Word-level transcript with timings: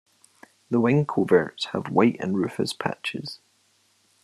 The 0.71 0.79
wing 0.79 1.05
coverts 1.05 1.65
have 1.73 1.91
white 1.91 2.17
and 2.19 2.35
rufous 2.35 2.73
patches. 2.73 3.39